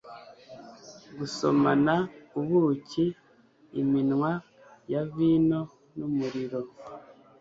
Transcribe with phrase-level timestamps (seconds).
[1.17, 1.93] gusomana
[2.39, 3.05] ubuki,
[3.81, 4.31] iminwa
[4.91, 5.59] ya vino
[5.97, 6.59] n'umuriro